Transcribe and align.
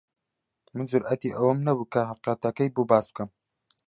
من 0.75 0.85
جورئەتی 0.91 1.35
ئەوەم 1.37 1.59
نەبوو 1.67 1.89
کە 1.93 2.01
حەقیقەتەکەی 2.09 2.73
بۆ 2.75 2.81
باس 2.89 3.05
بکەم. 3.09 3.29